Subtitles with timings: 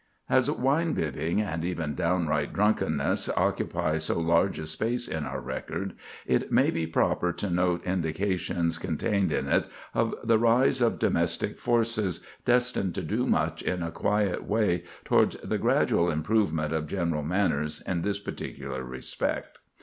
[0.31, 5.93] As wine bibbing, and even downright drunkenness, occupy so large a space in our record,
[6.25, 11.59] it may be proper to note indications contained in it of the rise of domestic
[11.59, 17.21] forces destined to do much in a quiet way towards the gradual improvement of general
[17.21, 19.59] manners in this particular respect.